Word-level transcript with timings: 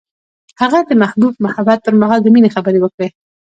هغه 0.61 0.79
د 0.89 0.91
محبوب 1.01 1.33
محبت 1.45 1.79
پر 1.85 1.93
مهال 2.01 2.19
د 2.23 2.27
مینې 2.33 2.49
خبرې 2.55 2.79
وکړې. 2.81 3.07